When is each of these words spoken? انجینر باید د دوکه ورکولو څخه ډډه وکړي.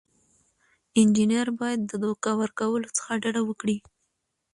انجینر 0.99 1.47
باید 1.59 1.79
د 1.85 1.91
دوکه 2.03 2.29
ورکولو 2.41 2.87
څخه 2.97 3.11
ډډه 3.23 3.41
وکړي. 3.45 3.77